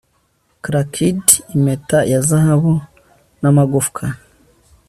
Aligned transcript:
Crackd 0.63 1.27
impeta 1.55 1.99
ya 2.11 2.19
zahabu 2.27 2.73
namagufwa 3.41 4.05